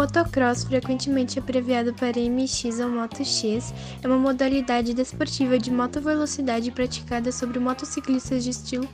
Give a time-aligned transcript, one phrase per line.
[0.00, 6.70] motocross, frequentemente abreviado para MX ou Moto X, é uma modalidade desportiva de moto velocidade
[6.70, 8.88] praticada sobre motociclistas de estilo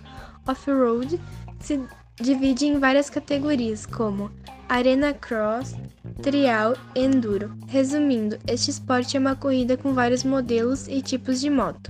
[0.44, 1.20] off-road.
[1.60, 1.80] Se
[2.20, 4.32] divide em várias categorias, como
[4.68, 5.76] Arena Cross,
[6.22, 7.56] Trial e Enduro.
[7.68, 11.88] Resumindo, este esporte é uma corrida com vários modelos e tipos de moto.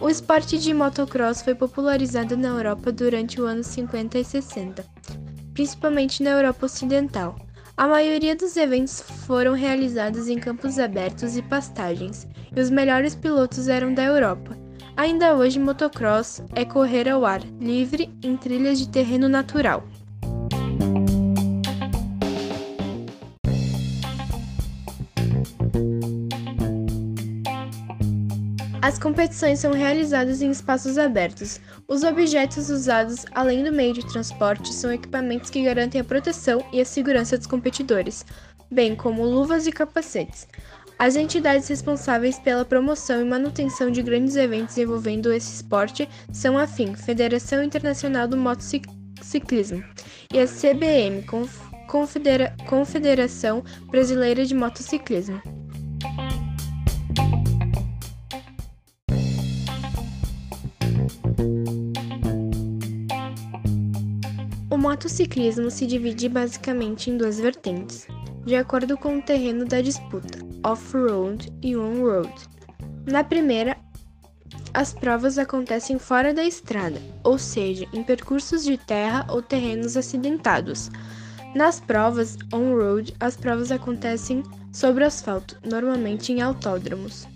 [0.00, 4.84] O esporte de motocross foi popularizado na Europa durante os anos 50 e 60,
[5.52, 7.43] principalmente na Europa Ocidental.
[7.76, 12.24] A maioria dos eventos foram realizados em campos abertos e pastagens,
[12.54, 14.56] e os melhores pilotos eram da Europa.
[14.96, 19.82] Ainda hoje, motocross é correr ao ar livre em trilhas de terreno natural.
[28.84, 31.58] As competições são realizadas em espaços abertos.
[31.88, 36.82] Os objetos usados, além do meio de transporte, são equipamentos que garantem a proteção e
[36.82, 38.26] a segurança dos competidores,
[38.70, 40.46] bem como luvas e capacetes.
[40.98, 46.66] As entidades responsáveis pela promoção e manutenção de grandes eventos envolvendo esse esporte são a
[46.66, 49.82] FIM, Federação Internacional do Motociclismo,
[50.30, 51.24] e a CBM,
[51.88, 55.53] Confedera Confederação Brasileira de Motociclismo.
[64.74, 68.08] O motociclismo se divide basicamente em duas vertentes,
[68.44, 72.28] de acordo com o terreno da disputa, off-road e on-road.
[73.06, 73.76] Na primeira,
[74.74, 80.90] as provas acontecem fora da estrada, ou seja, em percursos de terra ou terrenos acidentados.
[81.54, 84.42] Nas provas on-road, as provas acontecem
[84.72, 87.28] sobre asfalto, normalmente em autódromos.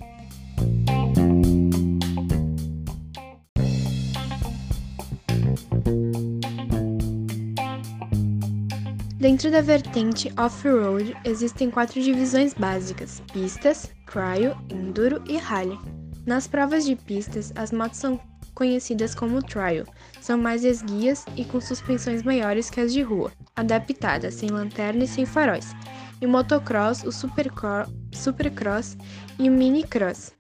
[9.19, 15.77] Dentro da vertente off-road, existem quatro divisões básicas: pistas, trial, enduro e rally.
[16.25, 18.21] Nas provas de pistas, as motos são
[18.55, 19.85] conhecidas como trial,
[20.21, 25.09] são mais esguias e com suspensões maiores que as de rua, adaptadas sem lanterna e
[25.09, 25.75] sem faróis.
[26.21, 28.97] E motocross, o supercross, supercross
[29.37, 30.33] e o minicross.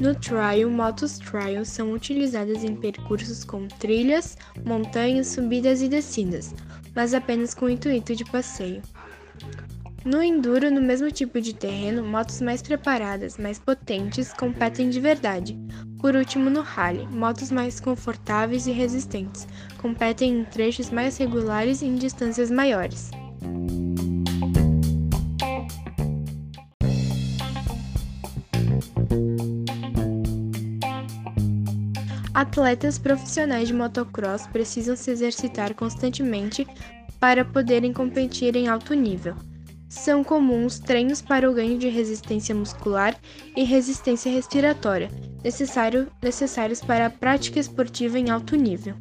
[0.00, 4.34] No trial, motos trial são utilizadas em percursos com trilhas,
[4.64, 6.54] montanhas, subidas e descidas,
[6.94, 8.80] mas apenas com o intuito de passeio.
[10.02, 15.58] No enduro, no mesmo tipo de terreno, motos mais preparadas, mais potentes, competem de verdade.
[16.00, 19.46] Por último, no rally, motos mais confortáveis e resistentes,
[19.76, 23.10] competem em trechos mais regulares e em distâncias maiores.
[32.40, 36.66] Atletas profissionais de motocross precisam se exercitar constantemente
[37.20, 39.36] para poderem competir em alto nível.
[39.90, 43.14] São comuns treinos para o ganho de resistência muscular
[43.54, 45.10] e resistência respiratória,
[45.44, 48.94] necessário, necessários para a prática esportiva em alto nível.